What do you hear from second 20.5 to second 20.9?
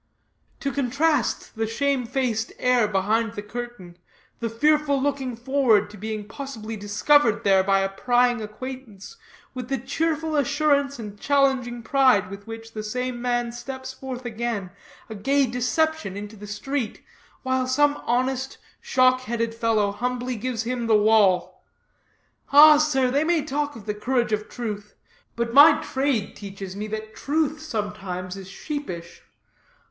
him